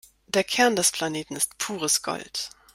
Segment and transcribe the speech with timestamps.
[0.25, 2.49] Der Kern des Planeten ist pures Gold.